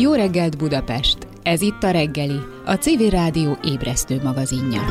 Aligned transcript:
Jó 0.00 0.14
reggelt 0.14 0.58
Budapest! 0.58 1.18
Ez 1.42 1.60
itt 1.60 1.82
a 1.82 1.90
reggeli, 1.90 2.38
a 2.64 2.74
CV 2.74 3.02
Rádió 3.10 3.58
ébresztő 3.64 4.22
magazinja. 4.22 4.82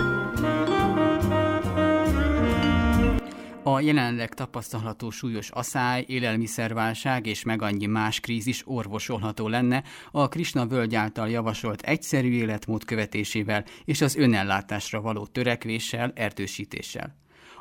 A 3.64 3.80
jelenleg 3.80 4.33
tapasztalható 4.33 5.09
súlyos 5.09 5.50
asszály, 5.50 6.05
élelmiszerválság 6.07 7.25
és 7.25 7.43
meg 7.43 7.62
annyi 7.62 7.85
más 7.85 8.20
krízis 8.20 8.62
orvosolható 8.66 9.48
lenne 9.48 9.84
a 10.12 10.28
Krisna 10.28 10.66
völgy 10.66 10.96
által 10.96 11.30
javasolt 11.30 11.82
egyszerű 11.82 12.32
életmód 12.32 12.86
követésével 12.86 13.66
és 13.86 14.02
az 14.02 14.16
önellátásra 14.16 15.02
való 15.02 15.26
törekvéssel, 15.26 16.12
erdősítéssel. 16.16 17.16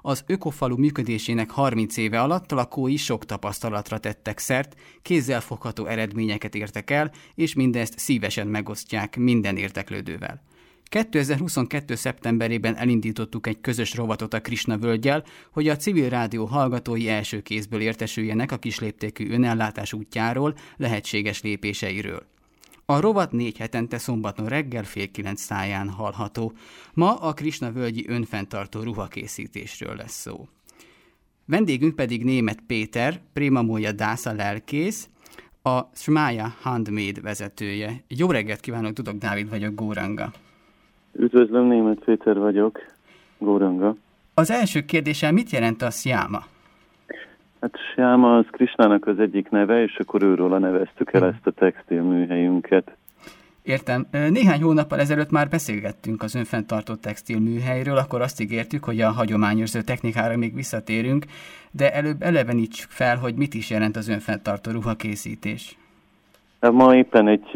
Az 0.09 0.25
ökofalu 0.27 0.77
működésének 0.77 1.51
30 1.51 1.97
éve 1.97 2.21
alatt 2.21 2.51
lakói 2.51 2.97
sok 2.97 3.25
tapasztalatra 3.25 3.99
tettek 3.99 4.39
szert, 4.39 4.77
kézzelfogható 5.03 5.87
eredményeket 5.87 6.55
értek 6.55 6.91
el, 6.91 7.11
és 7.35 7.55
mindezt 7.55 7.99
szívesen 7.99 8.47
megosztják 8.47 9.17
minden 9.17 9.57
érteklődővel. 9.57 10.43
2022. 10.83 11.95
szeptemberében 11.95 12.77
elindítottuk 12.77 13.47
egy 13.47 13.61
közös 13.61 13.95
rovatot 13.95 14.35
a 14.35 14.41
Krisna 14.41 14.79
völgyel, 14.79 15.25
hogy 15.51 15.69
a 15.69 15.77
civil 15.77 16.09
rádió 16.09 16.45
hallgatói 16.45 17.09
első 17.09 17.41
kézből 17.41 17.81
értesüljenek 17.81 18.53
a 18.53 18.59
kisléptékű 18.59 19.31
önellátás 19.31 19.93
útjáról, 19.93 20.55
lehetséges 20.77 21.43
lépéseiről. 21.43 22.36
A 22.89 23.01
rovat 23.01 23.33
négy 23.33 23.59
hetente 23.59 23.99
szombaton 23.99 24.47
reggel 24.47 24.85
fél 24.85 25.11
kilenc 25.11 25.41
száján 25.41 25.89
hallható. 25.89 26.53
Ma 26.95 27.15
a 27.15 27.33
Krisna 27.33 27.73
völgyi 27.73 28.09
önfenntartó 28.09 28.81
ruhakészítésről 28.81 29.97
lesz 29.97 30.21
szó. 30.21 30.47
Vendégünk 31.45 31.95
pedig 31.95 32.25
német 32.25 32.59
Péter, 32.67 33.21
Prémamója 33.33 33.93
Dásza 33.93 34.33
lelkész, 34.33 35.09
a 35.63 35.81
Smája 35.95 36.55
Handmade 36.61 37.21
vezetője. 37.21 38.03
Jó 38.09 38.31
reggelt 38.31 38.61
kívánok, 38.61 38.93
tudok, 38.93 39.15
Dávid 39.15 39.49
vagyok, 39.49 39.75
Góranga. 39.75 40.33
Üdvözlöm, 41.13 41.67
német 41.67 41.99
Péter 42.05 42.39
vagyok, 42.39 42.79
Góranga. 43.39 43.97
Az 44.35 44.51
első 44.51 44.81
kérdésem, 44.81 45.35
mit 45.35 45.51
jelent 45.51 45.83
a 45.83 45.91
Sziáma? 45.91 46.45
Hát 47.67 47.81
Siáma 47.95 48.37
az 48.37 48.45
Krisnának 48.51 49.07
az 49.07 49.19
egyik 49.19 49.49
neve, 49.49 49.83
és 49.83 49.99
akkor 49.99 50.23
őről 50.23 50.59
neveztük 50.59 51.13
el 51.13 51.25
ezt 51.25 51.47
a 51.47 51.51
textilműhelyünket. 51.51 52.97
Értem. 53.63 54.07
Néhány 54.11 54.63
hónappal 54.63 54.99
ezelőtt 54.99 55.31
már 55.31 55.49
beszélgettünk 55.49 56.23
az 56.23 56.35
önfenntartó 56.35 56.95
textilműhelyről, 56.95 57.97
akkor 57.97 58.21
azt 58.21 58.41
ígértük, 58.41 58.85
hogy 58.85 59.01
a 59.01 59.11
hagyományőrző 59.11 59.81
technikára 59.81 60.37
még 60.37 60.55
visszatérünk, 60.55 61.25
de 61.71 61.95
előbb 61.95 62.23
elevenítsük 62.23 62.91
fel, 62.91 63.17
hogy 63.17 63.35
mit 63.35 63.55
is 63.55 63.71
jelent 63.71 63.97
az 63.97 64.09
önfenntartó 64.09 64.71
ruhakészítés. 64.71 65.79
Hát 66.61 66.73
ma 66.73 66.97
éppen 66.97 67.29
egy 67.29 67.51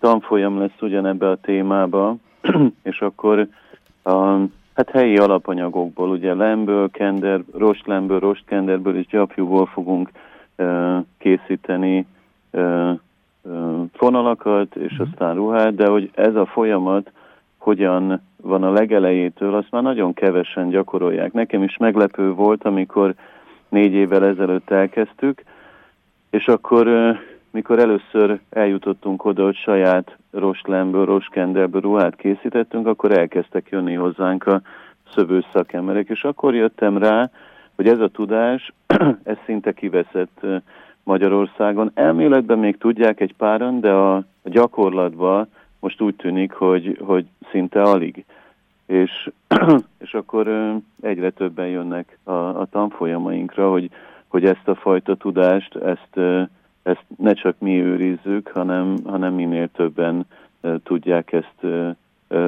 tanfolyam 0.00 0.58
lesz 0.58 0.80
ugyanebbe 0.80 1.28
a 1.28 1.36
témába, 1.36 2.16
és 2.90 3.00
akkor 3.00 3.48
a 4.02 4.36
Hát 4.80 4.90
helyi 4.90 5.16
alapanyagokból, 5.16 6.10
ugye 6.10 6.34
lemből, 6.34 6.90
kender, 6.90 7.40
rostlemből, 7.52 8.18
rostkenderből 8.18 8.96
és 8.96 9.06
gyapjúból 9.06 9.66
fogunk 9.66 10.10
uh, 10.56 10.96
készíteni 11.18 12.06
uh, 12.50 12.90
uh, 13.42 13.84
fonalakat, 13.92 14.76
és 14.76 14.92
mm. 14.92 15.02
aztán 15.02 15.34
ruhát, 15.34 15.74
de 15.74 15.86
hogy 15.86 16.10
ez 16.14 16.34
a 16.34 16.46
folyamat 16.46 17.12
hogyan 17.58 18.20
van 18.42 18.62
a 18.62 18.70
legelejétől, 18.70 19.54
azt 19.54 19.70
már 19.70 19.82
nagyon 19.82 20.14
kevesen 20.14 20.68
gyakorolják. 20.68 21.32
Nekem 21.32 21.62
is 21.62 21.76
meglepő 21.76 22.32
volt, 22.32 22.64
amikor 22.64 23.14
négy 23.68 23.92
évvel 23.92 24.24
ezelőtt 24.24 24.70
elkezdtük, 24.70 25.42
és 26.30 26.46
akkor 26.46 27.16
mikor 27.50 27.78
először 27.78 28.40
eljutottunk 28.50 29.24
oda, 29.24 29.44
hogy 29.44 29.56
saját 29.56 30.16
rostlemből, 30.30 31.04
rostkenderből 31.04 31.80
ruhát 31.80 32.16
készítettünk, 32.16 32.86
akkor 32.86 33.18
elkezdtek 33.18 33.68
jönni 33.70 33.94
hozzánk 33.94 34.46
a 34.46 34.60
szövő 35.14 35.44
szakemberek, 35.52 36.08
és 36.08 36.24
akkor 36.24 36.54
jöttem 36.54 36.98
rá, 36.98 37.30
hogy 37.76 37.88
ez 37.88 38.00
a 38.00 38.08
tudás, 38.08 38.72
ez 39.22 39.36
szinte 39.44 39.72
kiveszett 39.72 40.46
Magyarországon. 41.02 41.90
Elméletben 41.94 42.58
még 42.58 42.78
tudják 42.78 43.20
egy 43.20 43.34
páran, 43.34 43.80
de 43.80 43.92
a, 43.92 44.24
gyakorlatban 44.44 45.48
most 45.80 46.00
úgy 46.00 46.14
tűnik, 46.14 46.52
hogy, 46.52 46.98
hogy 47.00 47.26
szinte 47.50 47.82
alig. 47.82 48.24
És, 48.86 49.30
és 50.04 50.14
akkor 50.14 50.74
egyre 51.02 51.30
többen 51.30 51.66
jönnek 51.66 52.18
a, 52.24 52.32
a 52.32 52.66
tanfolyamainkra, 52.70 53.70
hogy, 53.70 53.90
hogy 54.28 54.44
ezt 54.44 54.68
a 54.68 54.74
fajta 54.74 55.14
tudást, 55.14 55.74
ezt 55.76 56.16
ezt 56.82 57.04
ne 57.16 57.32
csak 57.32 57.54
mi 57.58 57.82
őrizzük, 57.82 58.48
hanem, 58.48 58.96
hanem 59.04 59.34
minél 59.34 59.68
többen 59.68 60.26
tudják 60.82 61.32
ezt 61.32 61.66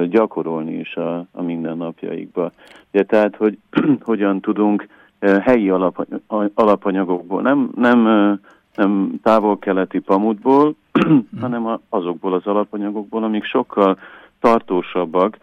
gyakorolni 0.09 0.73
is 0.73 0.95
a, 0.95 1.25
a 1.31 1.41
mindennapjaikba. 1.41 2.51
Ugye, 2.93 3.03
tehát, 3.03 3.35
hogy 3.35 3.57
hogyan 4.01 4.39
tudunk 4.39 4.87
helyi 5.41 5.69
alap, 5.69 6.07
alapanyagokból, 6.53 7.41
nem, 7.41 7.71
nem, 7.75 7.99
nem 8.75 9.19
távol-keleti 9.23 9.99
pamutból, 9.99 10.75
hanem 11.41 11.79
azokból 11.89 12.33
az 12.33 12.45
alapanyagokból, 12.45 13.23
amik 13.23 13.43
sokkal 13.43 13.97
tartósabbak. 14.39 15.37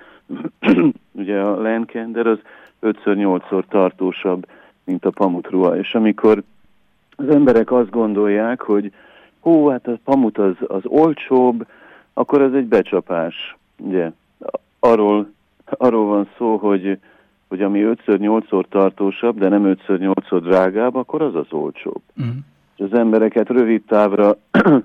Ugye 1.12 1.40
a 1.40 1.60
lenkender 1.60 2.26
az 2.26 2.38
5-8-szor 2.82 3.64
tartósabb, 3.68 4.46
mint 4.84 5.04
a 5.04 5.10
pamutruha, 5.10 5.76
és 5.76 5.94
amikor 5.94 6.42
az 7.20 7.34
emberek 7.34 7.72
azt 7.72 7.90
gondolják, 7.90 8.60
hogy 8.60 8.92
hú, 9.40 9.66
hát 9.66 9.86
a 9.86 9.98
pamut 10.04 10.38
az, 10.38 10.54
az 10.66 10.82
olcsóbb, 10.84 11.66
akkor 12.12 12.42
ez 12.42 12.52
egy 12.52 12.66
becsapás. 12.66 13.56
Ugye, 13.78 14.10
arról, 14.78 15.30
arról 15.64 16.06
van 16.06 16.28
szó, 16.38 16.56
hogy, 16.56 16.98
hogy 17.48 17.62
ami 17.62 17.82
5-8-szor 18.06 18.64
tartósabb, 18.68 19.38
de 19.38 19.48
nem 19.48 19.76
5-8-szor 19.86 20.40
drágább, 20.42 20.94
akkor 20.94 21.22
az 21.22 21.34
az 21.34 21.46
olcsóbb. 21.50 22.02
Uh-huh. 22.16 22.34
És 22.76 22.84
az 22.84 22.98
embereket 22.98 23.48
rövid 23.48 23.82
távra 23.82 24.36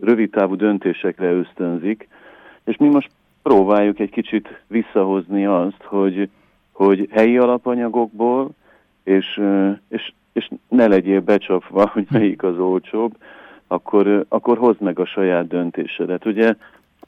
rövid 0.00 0.30
távú 0.30 0.56
döntésekre 0.56 1.32
ösztönzik, 1.32 2.08
és 2.64 2.76
mi 2.76 2.88
most 2.88 3.10
próbáljuk 3.42 3.98
egy 3.98 4.10
kicsit 4.10 4.62
visszahozni 4.66 5.46
azt, 5.46 5.82
hogy, 5.82 6.28
hogy 6.72 7.08
helyi 7.10 7.38
alapanyagokból 7.38 8.50
és, 9.10 9.40
és, 9.88 10.12
és 10.32 10.50
ne 10.68 10.86
legyél 10.86 11.20
becsapva, 11.20 11.88
hogy 11.92 12.06
melyik 12.10 12.42
az 12.42 12.58
olcsóbb, 12.58 13.16
akkor, 13.66 14.24
akkor 14.28 14.58
hozd 14.58 14.80
meg 14.80 14.98
a 14.98 15.06
saját 15.06 15.46
döntésedet. 15.46 16.26
Ugye 16.26 16.54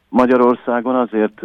Magyarországon 0.09 0.97
azért 0.97 1.43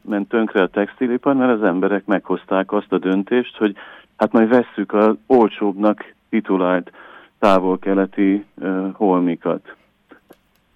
ment 0.00 0.28
tönkre 0.28 0.62
a 0.62 0.68
textilipar, 0.68 1.34
mert 1.34 1.52
az 1.52 1.62
emberek 1.62 2.06
meghozták 2.06 2.72
azt 2.72 2.92
a 2.92 2.98
döntést, 2.98 3.56
hogy 3.56 3.76
hát 4.16 4.32
majd 4.32 4.48
vesszük 4.48 4.92
az 4.92 5.14
olcsóbbnak 5.26 6.14
titulált 6.28 6.92
távol-keleti 7.38 8.44
holmikat. 8.92 9.76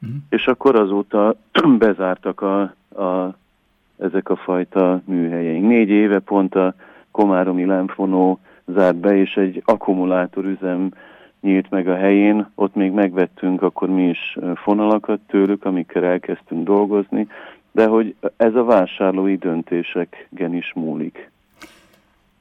Mm. 0.06 0.16
És 0.28 0.46
akkor 0.46 0.76
azóta 0.76 1.34
bezártak 1.78 2.40
a, 2.40 2.60
a, 3.02 3.36
ezek 3.98 4.28
a 4.28 4.36
fajta 4.36 5.00
műhelyeink. 5.04 5.66
Négy 5.66 5.88
éve 5.88 6.18
pont 6.18 6.54
a 6.54 6.74
Komáromi 7.10 7.64
Lemfonó 7.64 8.40
zárt 8.66 8.96
be, 8.96 9.16
és 9.16 9.34
egy 9.34 9.62
akkumulátorüzem 9.64 10.90
nyílt 11.40 11.70
meg 11.70 11.88
a 11.88 11.96
helyén, 11.96 12.46
ott 12.54 12.74
még 12.74 12.90
megvettünk 12.90 13.62
akkor 13.62 13.88
mi 13.88 14.08
is 14.08 14.38
fonalakat 14.54 15.20
tőlük, 15.26 15.64
amikkel 15.64 16.04
elkezdtünk 16.04 16.64
dolgozni, 16.64 17.28
de 17.72 17.86
hogy 17.86 18.14
ez 18.36 18.54
a 18.54 18.64
vásárlói 18.64 19.36
döntéseken 19.36 20.54
is 20.54 20.72
múlik. 20.74 21.30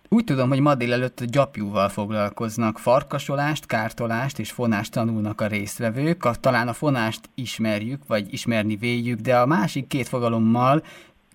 Úgy 0.10 0.24
tudom, 0.24 0.50
hogy 0.50 0.60
ma 0.60 0.76
délelőtt 0.76 1.24
gyapjúval 1.24 1.90
foglalkoznak. 1.90 2.80
Farkasolást, 2.80 3.66
kártolást 3.66 4.40
és 4.40 4.52
fonást 4.52 4.92
tanulnak 4.92 5.42
a 5.42 5.48
résztvevők. 5.48 6.30
Talán 6.40 6.68
a 6.68 6.74
fonást 6.74 7.30
ismerjük, 7.36 8.02
vagy 8.08 8.34
ismerni 8.34 8.76
véljük, 8.76 9.20
de 9.20 9.38
a 9.38 9.46
másik 9.46 9.88
két 9.88 10.08
fogalommal 10.08 10.82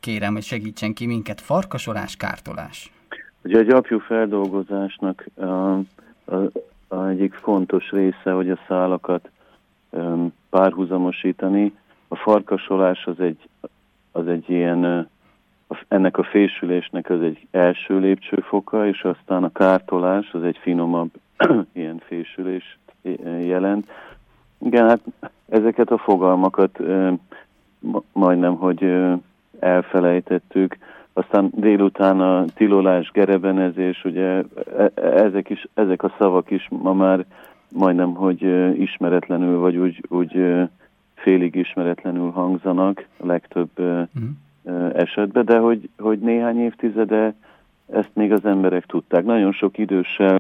kérem, 0.00 0.32
hogy 0.32 0.42
segítsen 0.42 0.92
ki 0.92 1.06
minket. 1.06 1.40
Farkasolás, 1.40 2.16
kártolás. 2.16 2.90
Ugye 3.46 3.58
a 3.58 3.62
gyapjú 3.62 3.98
feldolgozásnak 3.98 5.26
a, 5.34 5.44
a, 5.44 6.36
a 6.88 7.06
egyik 7.06 7.34
fontos 7.34 7.90
része, 7.90 8.32
hogy 8.32 8.50
a 8.50 8.58
szálakat 8.68 9.30
um, 9.90 10.32
párhuzamosítani. 10.50 11.76
A 12.08 12.16
farkasolás 12.16 13.04
az 13.04 13.20
egy, 13.20 13.48
az 14.12 14.28
egy 14.28 14.50
ilyen, 14.50 15.08
ennek 15.88 16.18
a 16.18 16.22
fésülésnek 16.22 17.10
az 17.10 17.22
egy 17.22 17.46
első 17.50 17.98
lépcsőfoka, 17.98 18.86
és 18.86 19.02
aztán 19.02 19.44
a 19.44 19.52
kártolás 19.52 20.30
az 20.32 20.42
egy 20.42 20.58
finomabb 20.60 21.10
ilyen 21.72 21.98
fésülés 21.98 22.78
jelent. 23.40 23.90
Igen, 24.58 24.88
hát 24.88 25.00
ezeket 25.48 25.90
a 25.90 25.98
fogalmakat 25.98 26.78
majdnem, 28.12 28.54
hogy 28.56 28.94
elfelejtettük 29.58 30.76
aztán 31.16 31.50
délután 31.54 32.20
a 32.20 32.44
tilolás, 32.54 33.10
gerebenezés, 33.10 34.04
ugye 34.04 34.42
e, 34.78 34.90
e, 34.94 35.02
ezek, 35.02 35.50
is, 35.50 35.66
ezek 35.74 36.02
a 36.02 36.14
szavak 36.18 36.50
is 36.50 36.68
ma 36.70 36.92
már 36.92 37.24
majdnem, 37.68 38.14
hogy 38.14 38.42
ismeretlenül, 38.80 39.58
vagy 39.58 39.76
úgy, 39.76 40.04
úgy 40.08 40.44
félig 41.14 41.54
ismeretlenül 41.54 42.30
hangzanak 42.30 43.06
a 43.16 43.26
legtöbb 43.26 43.68
uh-huh. 43.76 44.90
esetben, 44.94 45.44
de 45.44 45.58
hogy, 45.58 45.88
hogy 45.98 46.18
néhány 46.18 46.58
évtizede 46.58 47.34
ezt 47.92 48.10
még 48.12 48.32
az 48.32 48.44
emberek 48.44 48.86
tudták. 48.86 49.24
Nagyon 49.24 49.52
sok 49.52 49.78
időssel 49.78 50.38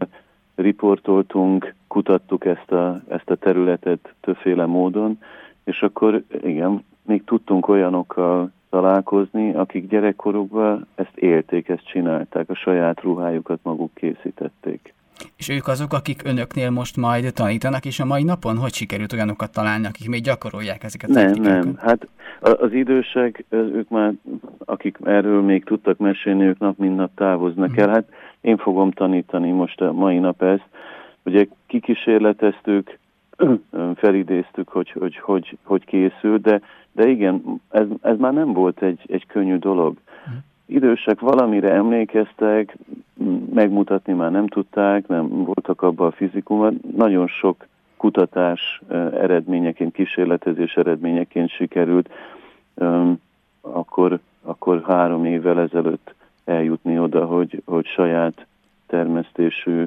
riportoltunk, 0.54 1.74
kutattuk 1.86 2.44
ezt 2.44 2.72
a, 2.72 3.02
ezt 3.08 3.30
a 3.30 3.34
területet 3.34 4.14
többféle 4.20 4.66
módon, 4.66 5.18
és 5.64 5.82
akkor 5.82 6.22
igen, 6.42 6.84
még 7.02 7.24
tudtunk 7.24 7.68
olyanokkal 7.68 8.50
találkozni, 8.76 9.54
akik 9.54 9.88
gyerekkorukban 9.88 10.86
ezt 10.94 11.16
élték, 11.16 11.68
ezt 11.68 11.86
csinálták, 11.86 12.50
a 12.50 12.54
saját 12.54 13.00
ruhájukat 13.00 13.58
maguk 13.62 13.94
készítették. 13.94 14.94
És 15.36 15.48
ők 15.48 15.66
azok, 15.66 15.92
akik 15.92 16.22
önöknél 16.24 16.70
most 16.70 16.96
majd 16.96 17.32
tanítanak, 17.34 17.84
és 17.84 18.00
a 18.00 18.04
mai 18.04 18.22
napon 18.22 18.56
hogy 18.56 18.72
sikerült 18.72 19.12
olyanokat 19.12 19.52
találni, 19.52 19.86
akik 19.86 20.08
még 20.08 20.22
gyakorolják 20.22 20.84
ezeket 20.84 21.10
a 21.10 21.12
Nem, 21.12 21.32
nem. 21.32 21.74
Hát 21.76 22.08
az 22.38 22.72
idősek, 22.72 23.44
ők 23.48 23.88
már, 23.88 24.12
akik 24.64 24.98
erről 25.04 25.42
még 25.42 25.64
tudtak 25.64 25.98
mesélni, 25.98 26.44
ők 26.44 26.58
nap 26.58 26.78
mint 26.78 26.96
nap 26.96 27.10
távoznak 27.14 27.70
mm. 27.70 27.78
el. 27.78 27.88
Hát 27.88 28.08
én 28.40 28.56
fogom 28.56 28.90
tanítani 28.90 29.50
most 29.50 29.80
a 29.80 29.92
mai 29.92 30.18
nap 30.18 30.42
ezt. 30.42 30.68
Ugye 31.22 31.46
kikísérleteztük, 31.66 32.98
felidéztük, 33.94 34.68
hogy 34.68 34.90
hogy, 34.90 35.16
hogy, 35.16 35.58
hogy 35.62 35.84
készül, 35.84 36.38
de, 36.38 36.60
de 36.92 37.08
igen, 37.08 37.60
ez, 37.70 37.86
ez 38.02 38.18
már 38.18 38.32
nem 38.32 38.52
volt 38.52 38.82
egy, 38.82 39.00
egy 39.06 39.26
könnyű 39.26 39.56
dolog. 39.56 39.96
Idősek 40.66 41.20
valamire 41.20 41.72
emlékeztek, 41.72 42.76
megmutatni 43.54 44.12
már 44.12 44.30
nem 44.30 44.46
tudták, 44.46 45.06
nem 45.06 45.28
voltak 45.28 45.82
abban 45.82 46.06
a 46.06 46.10
fizikumban. 46.10 46.80
Nagyon 46.96 47.26
sok 47.26 47.66
kutatás 47.96 48.82
eredményeként, 49.12 49.92
kísérletezés 49.92 50.74
eredményeként 50.74 51.50
sikerült 51.50 52.10
akkor, 53.60 54.18
akkor 54.42 54.82
három 54.86 55.24
évvel 55.24 55.60
ezelőtt 55.60 56.14
eljutni 56.44 56.98
oda, 56.98 57.24
hogy, 57.24 57.62
hogy 57.64 57.86
saját 57.86 58.46
termesztésű 58.86 59.84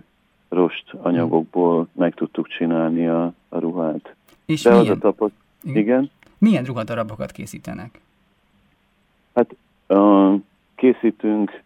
rost 0.50 0.94
anyagokból 1.02 1.88
meg 1.92 2.14
tudtuk 2.14 2.48
csinálni 2.48 3.08
a, 3.08 3.34
a 3.50 3.60
ruhát. 3.60 4.16
És 4.46 4.62
De 4.62 4.70
milyen, 4.70 4.86
az 4.86 4.98
a 4.98 5.00
tapaszt... 5.00 5.34
Igen? 5.64 6.10
Milyen 6.38 6.64
ruhadarabokat 6.64 7.32
készítenek? 7.32 8.02
Hát 9.34 9.56
uh, 9.88 10.42
készítünk 10.76 11.62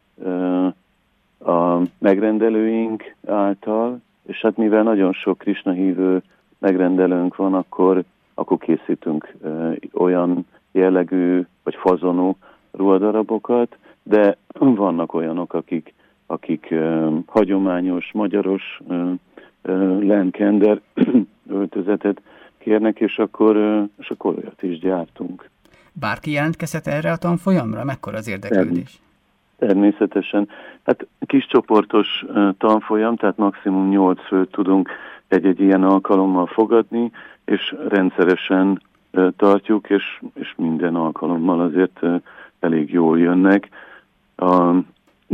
a 1.46 1.82
megrendelőink 1.98 3.16
által, 3.28 4.02
és 4.26 4.42
hát 4.42 4.58
mivel 4.58 4.84
nagyon 4.84 5.14
sok 5.14 5.38
Krishna 5.38 5.72
hívő 5.72 6.24
megrendelőnk 6.58 7.36
van, 7.36 7.54
akkor, 7.54 8.04
akkor 8.34 8.58
készítünk 8.58 9.36
olyan 9.94 10.46
jellegű 10.72 11.46
vagy 11.64 11.76
fazonú 11.76 12.36
ruhadarabokat, 12.72 13.78
de 14.04 14.38
vannak 14.60 15.14
olyanok, 15.14 15.54
akik, 15.54 15.94
akik 16.34 16.74
hagyományos, 17.26 18.12
magyaros 18.14 18.82
lenkender 20.00 20.82
öltözetet 21.60 22.22
kérnek, 22.58 23.00
és 23.00 23.18
akkor, 23.18 23.86
és 24.00 24.10
akkor 24.10 24.36
olyat 24.38 24.64
is 24.64 24.80
gyártunk. 24.80 25.50
Bárki 25.94 26.32
jelentkezhet 26.32 26.88
erre 26.88 27.12
a 27.12 27.18
tanfolyamra? 27.18 27.84
Mekkora 27.84 28.18
az 28.18 28.28
érdeklődés? 28.28 29.02
Természetesen. 29.58 30.50
Hát 30.84 31.08
kis 31.26 31.48
csoportos 31.48 32.26
tanfolyam, 32.58 33.16
tehát 33.16 33.38
maximum 33.38 33.90
8 33.90 34.28
főt 34.28 34.52
tudunk 34.52 34.90
egy-egy 35.28 35.60
ilyen 35.60 35.84
alkalommal 35.84 36.46
fogadni, 36.46 37.12
és 37.46 37.76
rendszeresen 37.88 38.82
tartjuk, 39.36 39.90
és, 39.90 40.22
és 40.34 40.54
minden 40.58 40.96
alkalommal 40.96 41.60
azért 41.60 42.00
elég 42.60 42.92
jól 42.92 43.20
jönnek. 43.20 43.70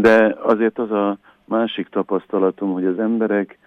De 0.02 0.36
azért 0.42 0.80
az 0.80 0.92
a 0.92 1.18
másik 1.46 1.88
tapasztalatom, 1.88 2.72
hogy 2.72 2.86
az 2.86 3.00
emberek 3.00 3.58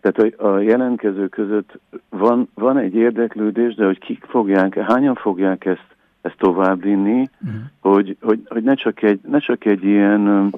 tehát 0.00 0.34
a 0.36 0.58
jelentkező 0.58 1.28
között 1.28 1.78
van, 2.08 2.48
van 2.54 2.78
egy 2.78 2.94
érdeklődés, 2.94 3.74
de 3.74 3.84
hogy 3.84 3.98
kik 3.98 4.24
fogják, 4.28 4.78
hányan 4.78 5.14
fogják 5.14 5.64
ezt, 5.64 5.86
ezt 6.20 6.36
továbbvinni, 6.38 7.30
uh-huh. 7.44 7.60
hogy, 7.80 8.16
hogy, 8.20 8.40
hogy 8.48 8.62
ne, 8.62 8.74
csak 8.74 9.02
egy, 9.02 9.20
ne 9.28 9.38
csak 9.38 9.64
egy 9.64 9.84
ilyen 9.84 10.54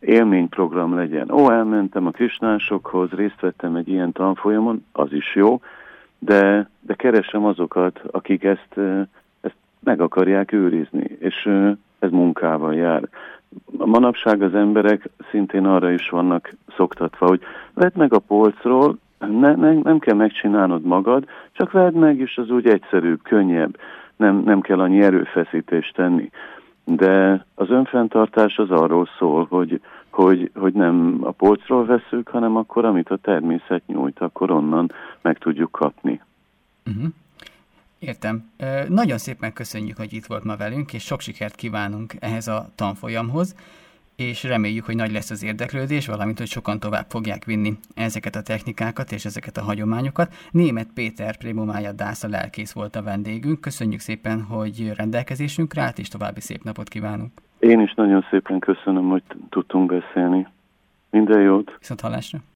élményprogram 0.00 0.94
legyen. 0.94 1.30
Ó, 1.30 1.50
elmentem 1.50 2.06
a 2.06 2.10
krisnásokhoz, 2.10 3.10
részt 3.10 3.40
vettem 3.40 3.76
egy 3.76 3.88
ilyen 3.88 4.12
tanfolyamon, 4.12 4.84
az 4.92 5.12
is 5.12 5.34
jó, 5.34 5.60
de, 6.18 6.68
de 6.80 6.94
keresem 6.94 7.44
azokat, 7.44 8.00
akik 8.10 8.44
ezt, 8.44 8.78
ezt 9.40 9.56
meg 9.80 10.00
akarják 10.00 10.52
őrizni, 10.52 11.16
és 11.18 11.48
ez 12.06 12.12
munkával 12.12 12.74
jár 12.74 13.08
manapság 13.70 14.42
az 14.42 14.54
emberek 14.54 15.08
szintén 15.30 15.66
arra 15.66 15.90
is 15.90 16.08
vannak 16.08 16.54
szoktatva, 16.76 17.26
hogy 17.26 17.40
vedd 17.74 17.92
meg 17.94 18.12
a 18.12 18.18
polcról, 18.18 18.98
ne, 19.18 19.54
ne, 19.54 19.72
nem 19.72 19.98
kell 19.98 20.14
megcsinálnod 20.14 20.82
magad, 20.82 21.24
csak 21.52 21.70
vedd 21.72 21.94
meg, 21.94 22.18
és 22.18 22.36
az 22.36 22.50
úgy 22.50 22.66
egyszerűbb, 22.66 23.22
könnyebb, 23.22 23.76
nem, 24.16 24.42
nem 24.44 24.60
kell 24.60 24.80
annyi 24.80 25.02
erőfeszítést 25.02 25.94
tenni. 25.94 26.30
De 26.84 27.44
az 27.54 27.70
önfenntartás 27.70 28.58
az 28.58 28.70
arról 28.70 29.08
szól, 29.18 29.46
hogy, 29.50 29.80
hogy, 30.10 30.50
hogy 30.54 30.72
nem 30.72 31.18
a 31.20 31.30
polcról 31.30 31.84
veszük, 31.84 32.28
hanem 32.28 32.56
akkor, 32.56 32.84
amit 32.84 33.08
a 33.08 33.16
természet 33.16 33.82
nyújt, 33.86 34.18
akkor 34.18 34.50
onnan 34.50 34.92
meg 35.20 35.38
tudjuk 35.38 35.72
kapni. 35.72 36.20
Uh-huh. 36.86 37.12
Értem. 37.98 38.50
Nagyon 38.88 39.18
szépen 39.18 39.52
köszönjük, 39.52 39.96
hogy 39.96 40.12
itt 40.12 40.26
volt 40.26 40.44
ma 40.44 40.56
velünk, 40.56 40.92
és 40.92 41.02
sok 41.02 41.20
sikert 41.20 41.54
kívánunk 41.54 42.14
ehhez 42.18 42.48
a 42.48 42.68
tanfolyamhoz, 42.74 43.54
és 44.16 44.42
reméljük, 44.44 44.84
hogy 44.84 44.96
nagy 44.96 45.12
lesz 45.12 45.30
az 45.30 45.42
érdeklődés, 45.44 46.06
valamint, 46.06 46.38
hogy 46.38 46.46
sokan 46.46 46.80
tovább 46.80 47.06
fogják 47.08 47.44
vinni 47.44 47.78
ezeket 47.94 48.36
a 48.36 48.42
technikákat 48.42 49.12
és 49.12 49.24
ezeket 49.24 49.56
a 49.56 49.62
hagyományokat. 49.62 50.34
Német 50.50 50.88
Péter 50.94 51.36
Prémumája 51.36 51.92
Dásza 51.92 52.28
lelkész 52.28 52.72
volt 52.72 52.96
a 52.96 53.02
vendégünk. 53.02 53.60
Köszönjük 53.60 54.00
szépen, 54.00 54.42
hogy 54.42 54.92
rendelkezésünkre 54.96 55.82
állt, 55.82 55.98
és 55.98 56.08
további 56.08 56.40
szép 56.40 56.62
napot 56.62 56.88
kívánunk. 56.88 57.32
Én 57.58 57.80
is 57.80 57.94
nagyon 57.94 58.26
szépen 58.30 58.58
köszönöm, 58.58 59.08
hogy 59.08 59.22
tudtunk 59.48 59.86
beszélni. 59.86 60.46
Minden 61.10 61.40
jót! 61.40 61.76
Viszont 61.78 62.00
hallásra! 62.00 62.38